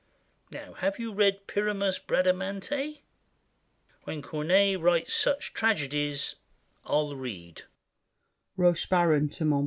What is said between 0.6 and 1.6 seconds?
have you read